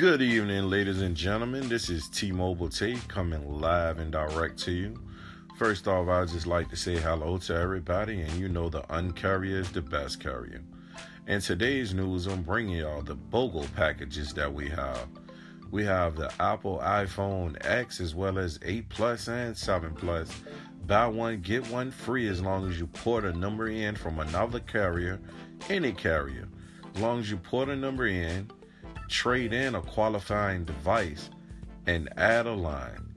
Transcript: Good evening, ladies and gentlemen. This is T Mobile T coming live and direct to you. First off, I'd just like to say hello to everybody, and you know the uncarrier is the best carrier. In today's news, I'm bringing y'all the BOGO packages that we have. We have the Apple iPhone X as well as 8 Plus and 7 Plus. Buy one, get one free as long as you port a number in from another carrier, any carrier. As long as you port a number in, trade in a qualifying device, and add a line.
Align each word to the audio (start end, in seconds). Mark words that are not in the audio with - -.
Good 0.00 0.22
evening, 0.22 0.70
ladies 0.70 1.02
and 1.02 1.14
gentlemen. 1.14 1.68
This 1.68 1.90
is 1.90 2.08
T 2.08 2.32
Mobile 2.32 2.70
T 2.70 2.96
coming 3.06 3.60
live 3.60 3.98
and 3.98 4.10
direct 4.10 4.58
to 4.60 4.72
you. 4.72 4.98
First 5.58 5.86
off, 5.86 6.08
I'd 6.08 6.28
just 6.28 6.46
like 6.46 6.70
to 6.70 6.76
say 6.76 6.96
hello 6.96 7.36
to 7.36 7.54
everybody, 7.54 8.22
and 8.22 8.32
you 8.32 8.48
know 8.48 8.70
the 8.70 8.80
uncarrier 8.84 9.60
is 9.60 9.70
the 9.70 9.82
best 9.82 10.18
carrier. 10.18 10.62
In 11.26 11.42
today's 11.42 11.92
news, 11.92 12.26
I'm 12.26 12.40
bringing 12.40 12.78
y'all 12.78 13.02
the 13.02 13.14
BOGO 13.14 13.70
packages 13.74 14.32
that 14.32 14.50
we 14.50 14.70
have. 14.70 15.06
We 15.70 15.84
have 15.84 16.16
the 16.16 16.32
Apple 16.40 16.80
iPhone 16.82 17.58
X 17.60 18.00
as 18.00 18.14
well 18.14 18.38
as 18.38 18.58
8 18.64 18.88
Plus 18.88 19.28
and 19.28 19.54
7 19.54 19.92
Plus. 19.92 20.32
Buy 20.86 21.08
one, 21.08 21.42
get 21.42 21.68
one 21.68 21.90
free 21.90 22.26
as 22.26 22.40
long 22.40 22.66
as 22.70 22.80
you 22.80 22.86
port 22.86 23.26
a 23.26 23.34
number 23.34 23.68
in 23.68 23.96
from 23.96 24.18
another 24.18 24.60
carrier, 24.60 25.20
any 25.68 25.92
carrier. 25.92 26.48
As 26.94 27.02
long 27.02 27.20
as 27.20 27.30
you 27.30 27.36
port 27.36 27.68
a 27.68 27.76
number 27.76 28.06
in, 28.06 28.50
trade 29.10 29.52
in 29.52 29.74
a 29.74 29.82
qualifying 29.82 30.64
device, 30.64 31.28
and 31.86 32.08
add 32.16 32.46
a 32.46 32.52
line. 32.52 33.09